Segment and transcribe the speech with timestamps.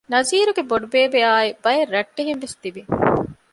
[0.11, 2.81] ނަޒީރުގެ ބޮޑުބޭބެ އާއި ބައެއް ރައްޓެހިންވެސް ތިވި